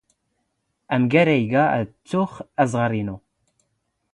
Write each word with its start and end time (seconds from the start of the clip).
ⴰⵎⴳⴰⵔ 0.93 1.27
ⴰⵢ 1.35 1.39
ⵉⴳⴰ 1.45 1.65
ⴰⴷ 1.77 1.83
ⵜⵜⵓⵖ 2.07 2.31
ⴰⵥⵖⵔ 2.61 2.91
ⵉⵏⵓ. 2.99 3.15